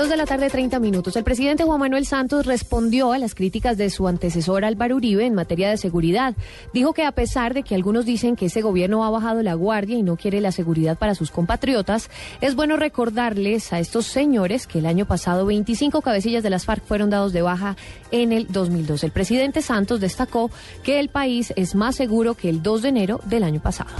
Dos 0.00 0.08
de 0.08 0.16
la 0.16 0.24
tarde, 0.24 0.48
30 0.48 0.80
minutos. 0.80 1.14
El 1.16 1.24
presidente 1.24 1.64
Juan 1.64 1.78
Manuel 1.78 2.06
Santos 2.06 2.46
respondió 2.46 3.12
a 3.12 3.18
las 3.18 3.34
críticas 3.34 3.76
de 3.76 3.90
su 3.90 4.08
antecesor 4.08 4.64
Álvaro 4.64 4.96
Uribe 4.96 5.26
en 5.26 5.34
materia 5.34 5.68
de 5.68 5.76
seguridad. 5.76 6.34
Dijo 6.72 6.94
que 6.94 7.04
a 7.04 7.12
pesar 7.12 7.52
de 7.52 7.62
que 7.62 7.74
algunos 7.74 8.06
dicen 8.06 8.34
que 8.34 8.46
ese 8.46 8.62
gobierno 8.62 9.04
ha 9.04 9.10
bajado 9.10 9.42
la 9.42 9.52
guardia 9.52 9.98
y 9.98 10.02
no 10.02 10.16
quiere 10.16 10.40
la 10.40 10.52
seguridad 10.52 10.96
para 10.96 11.14
sus 11.14 11.30
compatriotas, 11.30 12.08
es 12.40 12.54
bueno 12.54 12.78
recordarles 12.78 13.74
a 13.74 13.78
estos 13.78 14.06
señores 14.06 14.66
que 14.66 14.78
el 14.78 14.86
año 14.86 15.04
pasado 15.04 15.44
25 15.44 16.00
cabecillas 16.00 16.42
de 16.42 16.48
las 16.48 16.64
FARC 16.64 16.82
fueron 16.82 17.10
dados 17.10 17.34
de 17.34 17.42
baja 17.42 17.76
en 18.10 18.32
el 18.32 18.46
2002. 18.46 19.04
El 19.04 19.10
presidente 19.10 19.60
Santos 19.60 20.00
destacó 20.00 20.50
que 20.82 20.98
el 20.98 21.10
país 21.10 21.52
es 21.56 21.74
más 21.74 21.94
seguro 21.94 22.32
que 22.32 22.48
el 22.48 22.62
2 22.62 22.80
de 22.80 22.88
enero 22.88 23.20
del 23.26 23.44
año 23.44 23.60
pasado. 23.60 23.90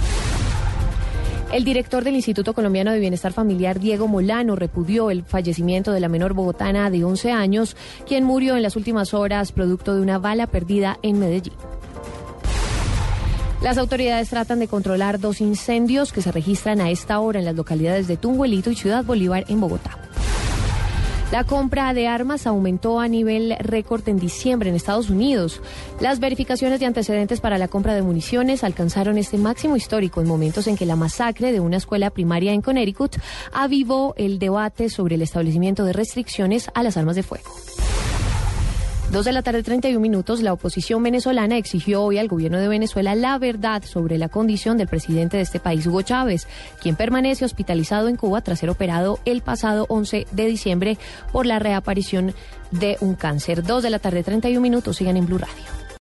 El 1.51 1.65
director 1.65 2.05
del 2.05 2.15
Instituto 2.15 2.53
Colombiano 2.53 2.91
de 2.91 2.99
Bienestar 2.99 3.33
Familiar, 3.33 3.77
Diego 3.77 4.07
Molano, 4.07 4.55
repudió 4.55 5.11
el 5.11 5.23
fallecimiento 5.23 5.91
de 5.91 5.99
la 5.99 6.07
menor 6.07 6.33
bogotana 6.33 6.89
de 6.89 7.03
11 7.03 7.31
años, 7.33 7.75
quien 8.07 8.23
murió 8.23 8.55
en 8.55 8.63
las 8.63 8.77
últimas 8.77 9.13
horas 9.13 9.51
producto 9.51 9.93
de 9.93 10.01
una 10.01 10.17
bala 10.17 10.47
perdida 10.47 10.97
en 11.01 11.19
Medellín. 11.19 11.53
Las 13.61 13.77
autoridades 13.77 14.29
tratan 14.29 14.59
de 14.59 14.69
controlar 14.69 15.19
dos 15.19 15.41
incendios 15.41 16.13
que 16.13 16.21
se 16.21 16.31
registran 16.31 16.79
a 16.79 16.89
esta 16.89 17.19
hora 17.19 17.39
en 17.39 17.45
las 17.45 17.55
localidades 17.55 18.07
de 18.07 18.15
Tunguelito 18.15 18.71
y 18.71 18.75
Ciudad 18.75 19.03
Bolívar 19.03 19.43
en 19.49 19.59
Bogotá. 19.59 20.00
La 21.31 21.45
compra 21.45 21.93
de 21.93 22.09
armas 22.09 22.45
aumentó 22.45 22.99
a 22.99 23.07
nivel 23.07 23.55
récord 23.59 24.07
en 24.09 24.19
diciembre 24.19 24.69
en 24.69 24.75
Estados 24.75 25.09
Unidos. 25.09 25.61
Las 26.01 26.19
verificaciones 26.19 26.81
de 26.81 26.85
antecedentes 26.85 27.39
para 27.39 27.57
la 27.57 27.69
compra 27.69 27.95
de 27.95 28.01
municiones 28.01 28.65
alcanzaron 28.65 29.17
este 29.17 29.37
máximo 29.37 29.77
histórico 29.77 30.19
en 30.19 30.27
momentos 30.27 30.67
en 30.67 30.75
que 30.75 30.85
la 30.85 30.97
masacre 30.97 31.53
de 31.53 31.61
una 31.61 31.77
escuela 31.77 32.09
primaria 32.09 32.51
en 32.51 32.61
Connecticut 32.61 33.15
avivó 33.53 34.13
el 34.17 34.39
debate 34.39 34.89
sobre 34.89 35.15
el 35.15 35.21
establecimiento 35.21 35.85
de 35.85 35.93
restricciones 35.93 36.69
a 36.73 36.83
las 36.83 36.97
armas 36.97 37.15
de 37.15 37.23
fuego. 37.23 37.49
Dos 39.11 39.25
de 39.25 39.33
la 39.33 39.41
tarde, 39.41 39.61
31 39.61 39.99
minutos, 39.99 40.41
la 40.41 40.53
oposición 40.53 41.03
venezolana 41.03 41.57
exigió 41.57 42.01
hoy 42.01 42.17
al 42.17 42.29
gobierno 42.29 42.59
de 42.59 42.69
Venezuela 42.69 43.13
la 43.13 43.37
verdad 43.37 43.83
sobre 43.83 44.17
la 44.17 44.29
condición 44.29 44.77
del 44.77 44.87
presidente 44.87 45.35
de 45.35 45.43
este 45.43 45.59
país, 45.59 45.85
Hugo 45.85 46.01
Chávez, 46.01 46.47
quien 46.81 46.95
permanece 46.95 47.43
hospitalizado 47.43 48.07
en 48.07 48.15
Cuba 48.15 48.39
tras 48.39 48.59
ser 48.59 48.69
operado 48.69 49.19
el 49.25 49.41
pasado 49.41 49.85
11 49.89 50.27
de 50.31 50.45
diciembre 50.45 50.97
por 51.33 51.45
la 51.45 51.59
reaparición 51.59 52.33
de 52.71 52.95
un 53.01 53.15
cáncer. 53.15 53.63
Dos 53.63 53.83
de 53.83 53.89
la 53.89 53.99
tarde, 53.99 54.23
31 54.23 54.61
minutos, 54.61 54.95
sigan 54.95 55.17
en 55.17 55.25
Blue 55.25 55.39
Radio. 55.39 55.80